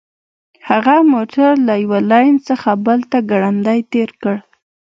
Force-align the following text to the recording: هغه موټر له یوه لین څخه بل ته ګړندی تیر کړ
هغه 0.69 0.95
موټر 1.13 1.51
له 1.67 1.73
یوه 1.83 1.99
لین 2.11 2.33
څخه 2.49 2.69
بل 2.85 2.99
ته 3.11 3.17
ګړندی 3.31 3.79
تیر 3.91 4.09
کړ 4.21 4.35